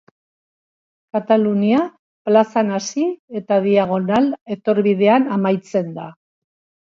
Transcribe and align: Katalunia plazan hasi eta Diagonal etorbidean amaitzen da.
Katalunia 1.17 1.81
plazan 2.29 2.71
hasi 2.79 3.05
eta 3.41 3.59
Diagonal 3.67 4.29
etorbidean 4.57 5.31
amaitzen 5.39 5.93
da. 5.99 6.09